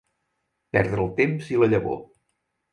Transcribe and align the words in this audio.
Perdre 0.77 1.05
el 1.05 1.13
temps 1.21 1.53
i 1.55 1.61
la 1.61 1.71
llavor. 1.77 2.03